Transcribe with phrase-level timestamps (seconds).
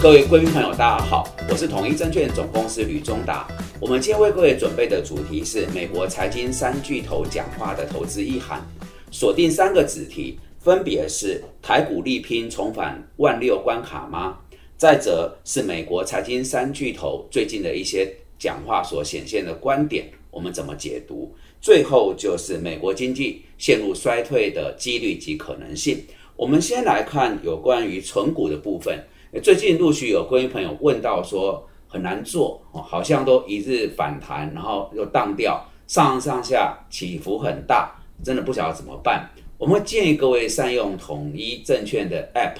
[0.00, 3.48] 各位贵宾朋友，大家好，我是统一证券总公司吕中达。
[3.80, 8.64] 我们今天为各位准备的主题是美国财经三巨头讲话的投资意涵，
[9.10, 14.38] 锁定三个子题，分别是台股力拼重返万六关卡吗？
[14.76, 18.08] 再者是美国财经三巨头最近的一些
[18.38, 21.34] 讲话所显现的观点，我们怎么解读？
[21.60, 26.04] 最后就是美国经济陷入衰退的几率及可能性。
[26.36, 28.96] 我们先来看有关于存股的部分。
[29.42, 39.28] 最近陆续有各位朋友问到说很难做，好像都一日反弹，然后又荡掉，上上下起伏很大，真的不晓得怎么办。
[39.58, 42.56] 我们建议各位善用统一证券的 App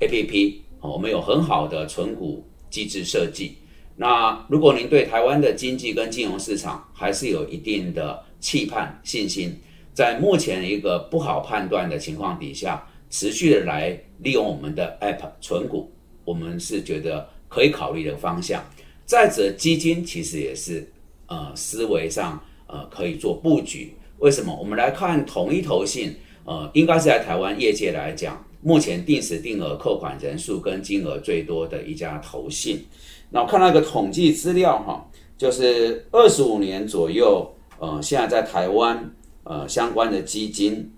[0.00, 3.56] A P P，我们有很好的存股机制设计。
[3.96, 9.58] 那如果您对台湾的经济跟金融市场还是有一定的期盼信心，
[9.94, 15.90] 在目前一个不好判断的情况底下，持续的来利用我们的 App 存股。
[16.30, 18.62] 我们是觉得可以考虑的方向。
[19.04, 20.88] 再者，基金其实也是
[21.26, 23.92] 呃思维上呃可以做布局。
[24.18, 24.56] 为什么？
[24.56, 32.86] 我们来看统一投信，呃，应该是在台湾业界来讲，目前定时定额扣款人数跟金额最多的一家投信。
[33.30, 35.04] 那我看到一个统计资料哈，
[35.36, 40.88] 就是二十五年左右，呃，现在在台湾呃相关的基金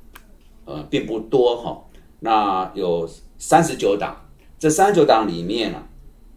[0.67, 1.83] 呃并不多哈。
[2.21, 4.22] 那有三十九档。
[4.63, 5.89] 这三九档里面啊，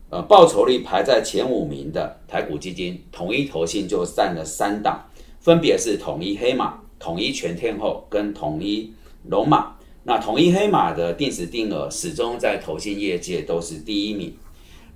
[0.10, 5.06] 呃，报酬率排在前五名的台股基金，统一投信就占了三档，
[5.40, 8.92] 分别是统一黑马、统一全天候跟统一
[9.26, 9.76] 龙马。
[10.06, 14.34] 那统一黑马的定时定额始终在投信业界都是第一名。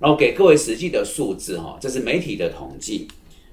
[0.00, 3.06] 然后给各位实际的数字哈，这是媒体的统计。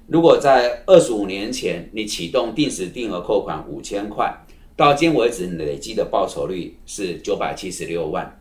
[0.08, 8.37] 如果在二十五年前你启动定时定额扣款五千块，到今为止累计的报酬率是九百七十六万。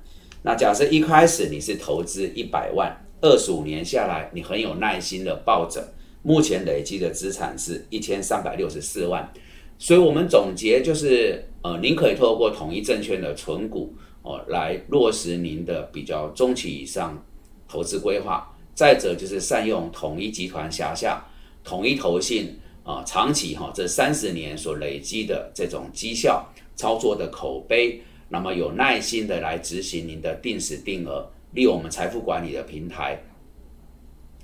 [0.48, 5.86] 那假设一开始你是投资一百万，二十五年下来，你很有耐心的抱着，
[6.22, 9.30] 目前累积的资产是一千三百六十四万，
[9.78, 17.22] 所以我们总结就是，呃，您可以透过统一证券的存股哦，来落实您的比较中期以上
[17.68, 18.50] 投资规划。
[18.74, 21.26] 再者就是善用统一集团辖下
[21.62, 26.48] 统一投信啊，长期哈这三十年所累积的这种绩效
[26.78, 28.02] 操作的口碑。
[28.30, 33.18] 那么有耐心的来执行您的定时定额，利用我们财富管理的平台，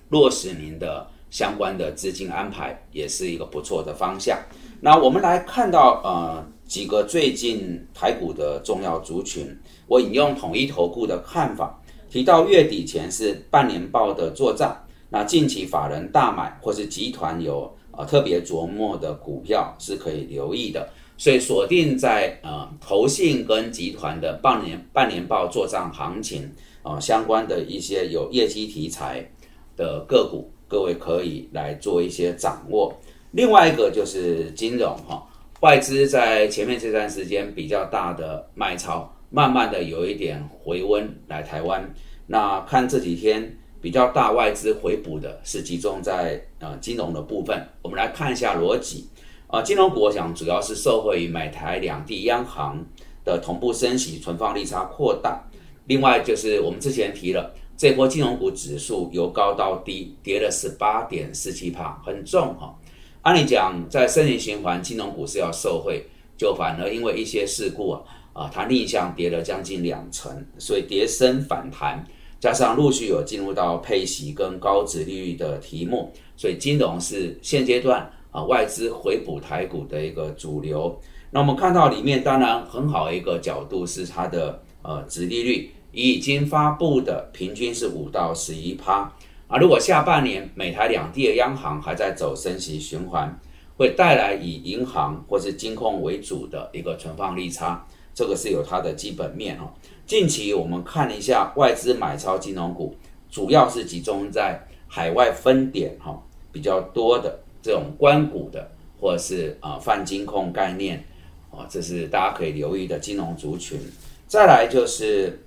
[0.09, 4.39] 落实您的相关的资金安排，也是一个不错的方向。
[4.79, 9.57] 那我们来看到呃几个最近台股的重要族群，
[9.87, 14.77] 我引用统一投顾的看法，提到月底前是半年报的做账，
[15.09, 20.87] 那近期法人大买或是集团有呃特别琢磨的股票是可以留意的。
[21.17, 26.51] 所以锁定在呃投信跟集团的半年半年报做账行情
[26.81, 29.25] 啊相关的一些有业绩题材
[29.77, 32.93] 的个股，各位可以来做一些掌握。
[33.31, 35.25] 另外一个就是金融哈，
[35.61, 41.87] 外资在前面这段时间比较大的卖超，慢慢的有一点回温来台湾。
[42.27, 49.07] 那看这几天比较大外资回补的是集中在呃金融的部分，我们来看一下逻辑。
[49.53, 52.83] 啊，金融股我想主要是受惠于美台两地央行
[53.23, 55.47] 的同步升息，存放利差扩大。
[55.85, 62.75] 另外就是我们之前提了，这波金融股指数由高到低跌了十八点四七帕，很重哈。
[63.21, 66.03] 按理讲，在升息循环，金融股是要受惠，
[66.35, 68.01] 就反而因为一些事故啊，
[68.33, 72.03] 啊，它逆向跌了将近两成，所以跌升反弹，
[72.39, 78.11] 加上陆续有进入到配息跟高值利率的题目，所以金融是现阶段。
[78.33, 80.99] 啊，外资回补台股的一个主流。
[81.31, 89.11] 那我们看到里面，当然很好一个角度是它的呃，殖利率已经发布的平均是五到十一趴
[89.47, 89.57] 啊。
[89.57, 93.39] 如果下半年美台两地的央行还在走升息循环，
[93.77, 99.71] 会带来以银行或是金控为主的一个存放利差，这个是有它的基本面哦。
[100.05, 102.95] 近期我们看一下外资买超金融股，
[103.29, 106.21] 主要是集中在海外分点哈
[106.51, 107.42] 比较多的。
[107.63, 108.69] 这种关股的，
[108.99, 111.03] 或者是啊泛金控概念，
[111.49, 113.79] 啊，这是大家可以留意的金融族群。
[114.27, 115.45] 再来就是，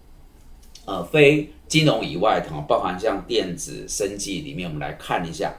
[0.86, 5.54] 呃，非金融以外的，包含像电子、生技里面，我们来看一下。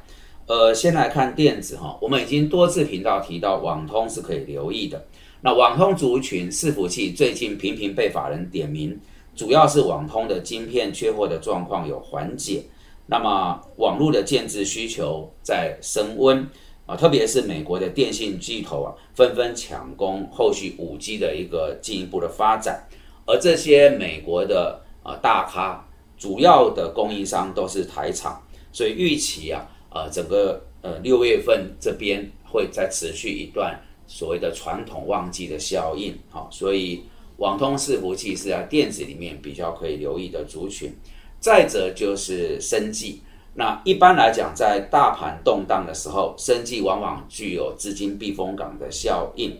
[0.47, 5.05] 呃，先来看电子哈，我们已经多次频道提到网通是可以留意的。
[5.41, 8.97] 那网通族群伺服器最近频频被法人点名，
[9.35, 12.63] 主要是网通的晶片缺货的状况有缓解。
[13.09, 16.45] 那么网络的建制需求在升温
[16.85, 22.85] 啊，特别是美国的电信巨头啊，纷纷抢攻后续五 G 的一个进一步的发展，
[23.25, 25.87] 而这些美国的啊大咖
[26.17, 28.41] 主要的供应商都是台厂，
[28.73, 37.03] 所以预期啊，呃，整个呃六月份这边会再持续一段所谓的传统旺季的效应，好，所以
[37.37, 40.93] 网通伺服器是在电子里面比较可以留意的族群。
[41.39, 43.21] 再者就是生计，
[43.53, 49.55] 那一般来讲，在大盘动荡的时候，生计往往具有资金避风港的效应。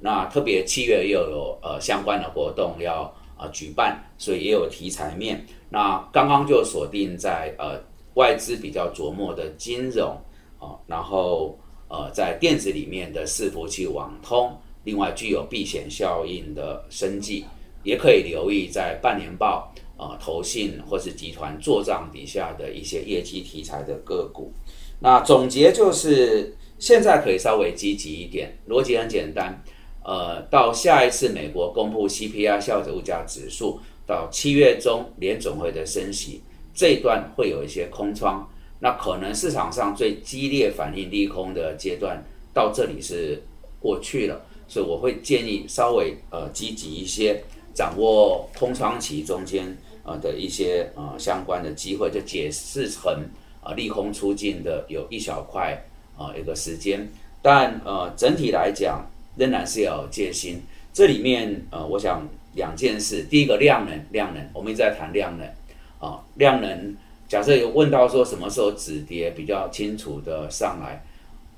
[0.00, 5.44] 那特别七月又有呃相关的活动要呃举办，所以也有题材面。
[5.70, 7.80] 那刚刚就锁定在呃
[8.14, 10.16] 外资比较琢磨的金融
[10.58, 11.58] 啊，然后
[11.88, 17.44] 呃在电子里面的伺服器网通，另外具有避险效应的生计，
[17.84, 19.72] 也可以留意在半年报
[20.02, 24.52] 啊投信或是集团做账底下的一些业绩题材的个股。
[25.00, 29.62] 那总结就是现在可以稍微积极一点，逻辑很简单。
[30.04, 36.42] 呃，到下一次美国公布 CPI 消费者物价指数，到七月中联总会的升息，
[36.74, 38.44] 这一段会有一些空窗，
[38.80, 42.20] 那可能市场上最激烈反应利空的阶段
[42.52, 43.40] 到这里是
[43.80, 47.40] 过去了，所以我会建议稍微呃积极一些，
[47.74, 53.12] 掌握空窗期中间啊的一些啊相关的机会，就解释成
[53.62, 55.82] 啊利空出尽的有一小块
[56.16, 57.08] 啊一个时间，
[57.40, 59.06] 但呃整体来讲。
[59.34, 60.60] 仍然是要有戒心。
[60.92, 63.22] 这里面呃，我想两件事。
[63.22, 65.46] 第一个量能，量能，我们一直在谈量能
[65.98, 66.94] 啊，量能。
[67.26, 71.02] 假设有问到说什么时候止跌比较清楚的上来，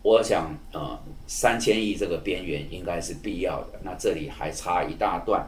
[0.03, 0.97] 我想呃，
[1.27, 3.81] 三千亿这个边缘应该是必要的。
[3.83, 5.45] 那这里还差一大段。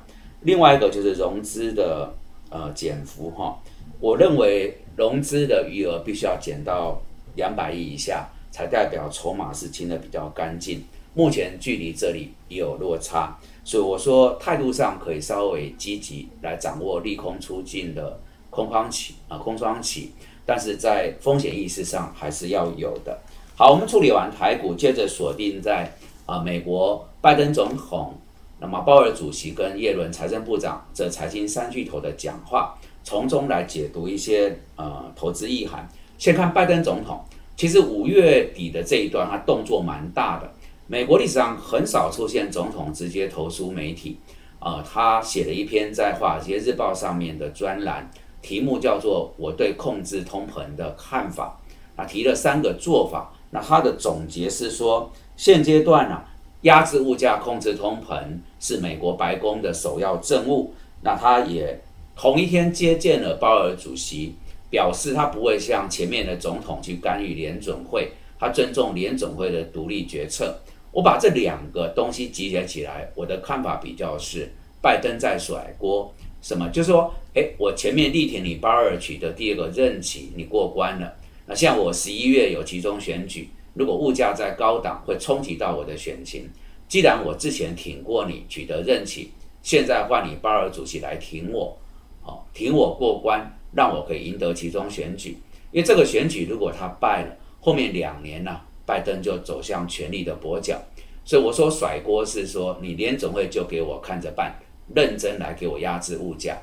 [0.47, 2.15] 另外一个就是融资的
[2.51, 3.59] 呃减幅哈，
[3.99, 7.03] 我认为融资的余额必须要减到
[7.35, 10.85] 两百亿以下，才代表筹码是清的比较干净。
[11.15, 20.13] 目前距离这里也有落差，所以我说态度上可以稍微积极来掌握利空出尽的空方期啊空窗期，
[20.45, 23.19] 但是在风险意识上还是要有的。
[23.57, 25.91] 好，我们处理完台股，接着锁定在
[26.25, 28.15] 啊美国拜登总统、
[28.58, 32.75] 那么鲍尔主席跟耶伦财政部长这财经三巨头的讲话，
[33.05, 35.88] 从中来解读一些呃投资意涵。
[36.19, 37.23] 先看拜登总统，
[37.56, 40.50] 其实五月底的这一段他动作蛮大的。
[40.87, 44.19] 美国历史上很少出现总统直接投诉媒体，
[44.59, 48.11] 啊，他写了一篇在《华尔街日报》上面的专栏，
[48.41, 51.61] 题目叫做《我对控制通膨的看法》，
[52.00, 53.32] 啊，提了三个做法。
[53.50, 56.23] 那他的总结是说，现阶段呢，
[56.62, 58.23] 压制物价、控制通膨
[58.61, 60.75] 是美国白宫的首要政务。
[61.03, 61.81] 那他也
[62.17, 64.35] 同一天接见了鲍尔主席，
[64.70, 70.58] 表示他不会像前面的总统去干预联准会，他尊重联准会的独立决策。
[70.93, 74.50] 我把这两个东西集结起来，我的看法比较是，
[74.81, 76.69] 拜登在甩锅，什么？
[76.70, 81.14] 就是说，哎，我前面力挺你巴尔取得第二个任期，你过关了。
[81.44, 86.49] 那像我十一月有集中选举，如果物价在高档，会冲击到我的选情。
[86.88, 89.31] 既然我之前挺过你取得任期，
[89.62, 91.76] 现在换你巴尔主席来挺我，
[92.23, 95.37] 好，挺我过关，让我可以赢得其中选举。
[95.73, 98.61] 因为这个选举如果他败了，后面两年呢？
[98.87, 100.81] 拜登就走向权力的跛脚，
[101.25, 104.55] 所以我说甩锅是说你联总会就给我看着办，
[104.94, 106.56] 认真来给我压制物价。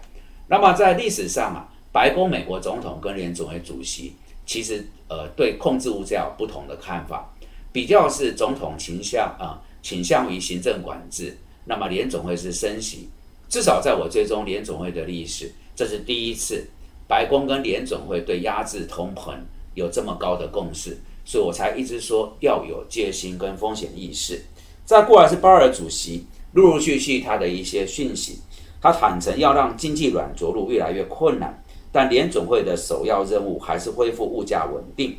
[0.47, 4.13] 那么在历史上啊，白宫美国总统跟联总会主席
[4.45, 7.33] 其实呃对控制物价有不同的看法，
[7.71, 13.09] 比较是总统倾向啊倾向于行政管制，那么联总会是升息。
[13.49, 16.67] 至少在我追踪联总会的历史，这是第一次
[17.07, 19.33] 白宫跟联总会对压制通膨
[19.75, 20.97] 有这么高的共识。
[21.25, 24.43] 所以我才一直说要有戒心跟风险意识。
[24.83, 28.41] 再过来是鲍尔主席，陆陆续续他的一些讯息，
[28.81, 31.62] 他坦诚要让经济软着陆越来越困难，
[31.93, 35.15] 但联总会的首要任务还是恢复物价稳定。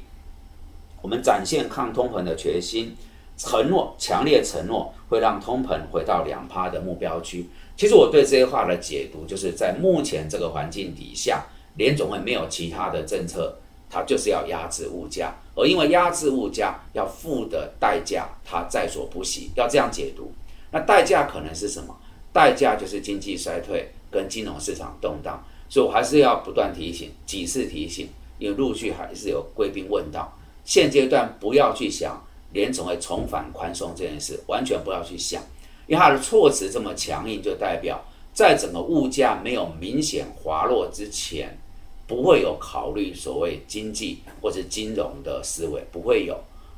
[1.00, 2.95] 我们展现抗通膨的决心，
[3.38, 7.49] 承诺强烈承诺会让通膨回到两趴的目标区。
[7.76, 13.57] 其实我对这些话的解读，就是在目前这个环境底下，联总会没有其他的政策。
[13.90, 19.52] 它就是要压制物价，而因为压制物价要付的代价，它在所不惜。
[19.54, 20.33] 要这样解读，
[20.73, 21.97] 那代价可能是什么？
[22.33, 25.45] 代价就是经济衰退跟金融市场动荡。
[25.75, 30.33] 所以还是要不断提醒，几次提醒，因为陆续还是有贵宾问到，
[30.64, 35.43] 现阶段不要去想联总会重返宽松这件事，完全不要去想，
[35.88, 38.00] 因为它的措辞这么强硬，就代表
[38.33, 41.59] 在整个物价没有明显滑落之前。
[42.07, 46.35] 不会有考虑所谓经济或者金融的思维，不会有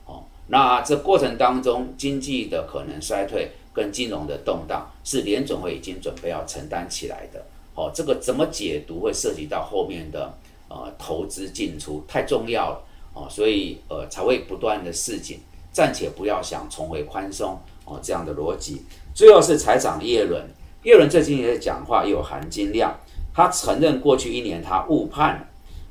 [0.07, 0.23] 哦。
[0.47, 7.45] 那这过程当中，经济的可能衰退跟金融的动荡，是联总会已经准备要承担起来的。
[7.77, 10.33] 哦，这个怎么解读会涉及到后面的
[10.69, 12.83] 呃投资进出，太重要了
[13.15, 15.39] 哦，所以呃才会不断的示警，
[15.71, 18.83] 暂且不要想重回宽松哦这样的逻辑。
[19.15, 20.43] 最后是财长耶伦，
[20.85, 22.99] 耶伦最近也在讲话有含金量，
[23.35, 25.47] 他承认过去一年他误判了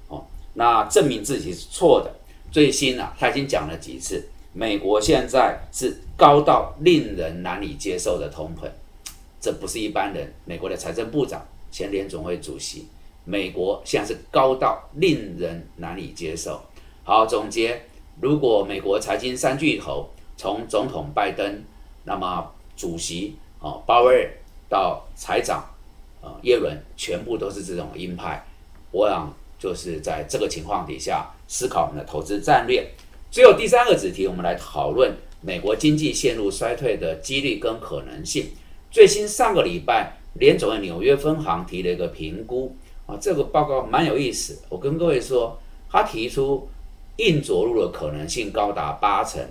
[0.09, 0.25] 哦，
[0.55, 2.11] 那证明自己是错的。
[2.51, 4.23] 最新啊，他已经讲了几次，
[4.53, 8.69] 美国现在是高到令人难以接受的通膨，
[9.41, 10.33] 这不是一般人。
[10.45, 12.87] 美国的财政部长、前联总会主席，
[13.25, 16.61] 美国现在是高到令人难以接受。
[17.03, 17.81] 好，总结，
[18.21, 21.61] 如果美国财经三巨头从总统拜登，
[22.05, 24.31] 那么主席哦鲍威尔
[24.69, 25.65] 到财长
[26.21, 28.41] 啊耶伦，全部都是这种鹰派，
[28.91, 29.29] 我想
[29.59, 31.29] 就是在这个情况底下。
[31.49, 32.89] 思考我们的投资战略。
[33.29, 38.47] 最后第三个子题，我们来讨论美国经济陷入衰退的几率跟可能性。
[38.89, 42.73] 最新上个礼拜，联总的纽约分行提了一个评估
[43.05, 44.61] 啊，这个报告蛮有意思。
[44.69, 46.69] 我跟各位说，他提出
[47.17, 49.45] 硬着陆的可能性高达八成。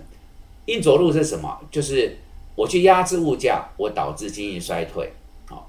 [0.66, 1.60] 硬着陆是什么？
[1.70, 2.16] 就是
[2.54, 5.12] 我去压制物价，我导致经济衰退。
[5.46, 5.68] 好，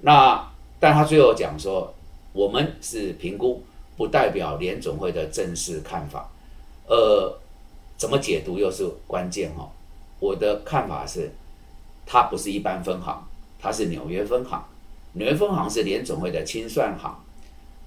[0.00, 1.92] 那但他最后讲说，
[2.32, 3.62] 我们是评估。
[3.96, 6.26] 不代表联总会的正式看法，
[6.86, 7.38] 呃，
[7.98, 9.70] 怎么解读又是关键哈。
[10.18, 11.30] 我的看法是，
[12.06, 13.22] 它不是一般分行，
[13.60, 14.64] 它是纽约分行。
[15.12, 17.14] 纽约分行是联总会的清算行，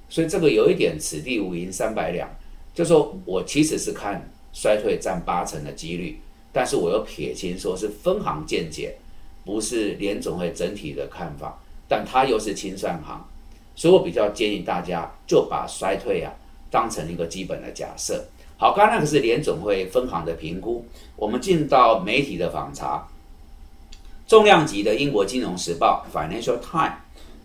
[0.10, 2.30] 所以这个有一点此地无银三百两。
[2.74, 6.20] 就说我其实是看衰退占八成的几率，
[6.52, 8.96] 但是我又撇清说是分行见解，
[9.46, 13.26] 不是联总会整体的看法，但它又是清算行。
[13.76, 16.32] 所以我比较建议大家就把衰退啊
[16.70, 18.26] 当成一个基本的假设。
[18.58, 20.86] 好，刚刚那个是联总会分行的评估。
[21.16, 23.08] 我们进到媒体的访查，
[24.34, 26.94] 重量级的英国金融时报 （Financial Times）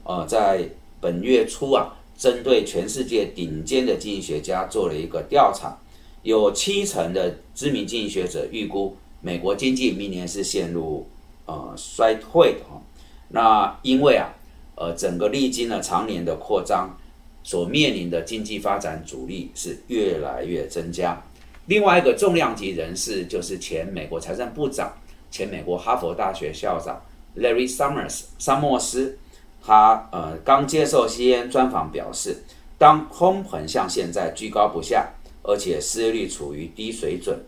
[0.04, 0.66] 呃，在
[1.02, 5.76] 本月初啊，针对全世界顶尖的经济学家做了一个调查，
[6.23, 11.07] 有七成的知名经济学者预估美国经济明年是陷入
[11.45, 12.80] 呃衰退的哈。
[13.28, 14.35] 那因为啊。
[14.80, 16.97] 呃，整个历经了常年的扩张，
[17.42, 21.21] 所面临的经济发展阻力是越来越增加。
[21.66, 24.92] 另外一个重量级人士就是前美国财政部长、
[25.30, 27.00] 前美国哈佛大学校长
[27.37, 29.18] Larry Summers 萨默斯，
[29.62, 32.42] 他呃刚接受 CNN 专访表示，
[32.76, 35.08] 当通膨像现在居高不下，
[35.42, 37.38] 而且失业率处于低水准，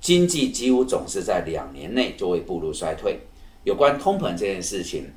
[0.00, 3.20] 经济几乎总是在两年内就会步入衰退。
[3.64, 5.10] 有关通膨这件事情。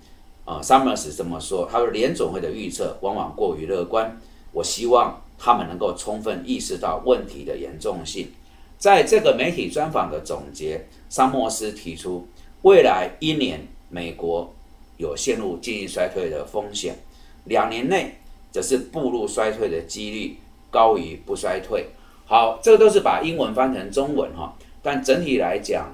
[0.45, 4.19] 啊，Summers 这么说，他说联总会的预测往往过于乐观。
[4.51, 8.31] 我希望他们能够充分意识到问题的严重性。
[8.79, 12.25] 在这个媒体专访的总结，桑莫斯提出，
[12.61, 14.53] 未来一年美国
[14.97, 16.95] 有陷入经济衰退的风险，
[17.43, 18.15] 两年内
[18.51, 20.37] 则是步入衰退的几率
[20.69, 21.87] 高于不衰退。
[22.25, 25.91] 好，这个都是把英文翻成中文哈，但整体来讲，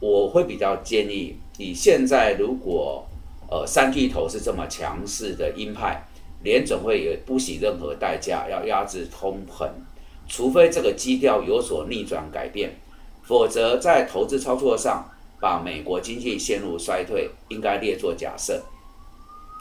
[0.00, 3.06] 我会比较建议你现在如果。
[3.50, 6.02] 呃，三巨头是这么强势的鹰派，
[6.42, 9.68] 联总会也不惜任何代价要压制通膨，
[10.26, 12.74] 除非这个基调有所逆转改变，
[13.24, 15.04] 否则在投资操作上，
[15.40, 18.62] 把美国经济陷入衰退应该列作假设，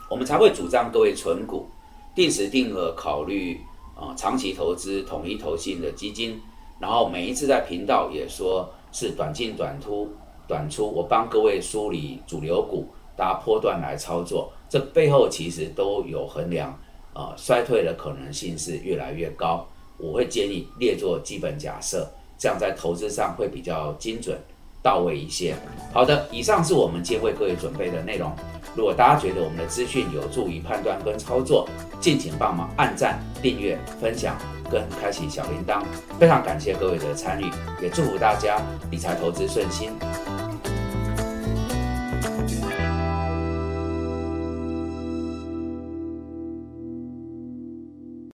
[0.10, 1.68] 我们才会主张各位存股，
[2.16, 3.60] 定时定额考虑
[3.96, 6.40] 啊长期投资统一投信的基金，
[6.80, 10.12] 然后每一次在频道也说是短进短出
[10.48, 12.88] 短出，我帮各位梳理主流股。
[13.16, 16.76] 搭波段来操作，这背后其实都有衡量，
[17.14, 19.64] 呃，衰退的可能性是越来越高。
[19.98, 22.12] 我会建议列作基本假设，
[22.44, 24.38] 这样在投资上会比较精准
[24.82, 25.56] 到位一些。
[25.94, 28.30] 好的，以上是我们今天为各位准备的内容。
[28.76, 31.70] 如果大家觉得我们的资讯有助于判断跟操作，
[32.02, 34.36] 敬请帮忙按赞、订阅、分享
[34.70, 35.82] 跟开启小铃铛。
[36.20, 37.50] 非常感谢各位的参与，
[37.82, 38.60] 也祝福大家
[38.92, 39.94] 理财投资顺心。